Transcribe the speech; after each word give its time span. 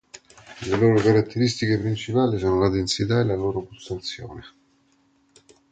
Le 0.67 0.77
loro 0.77 0.99
caratteristiche 0.99 1.77
principali 1.77 2.39
sono 2.39 2.57
la 2.57 2.69
densità 2.71 3.19
e 3.19 3.23
la 3.23 3.35
loro 3.35 3.61
pulsazione. 3.61 4.41